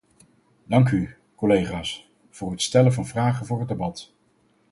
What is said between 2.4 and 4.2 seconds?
het stellen van vragen voor het debat.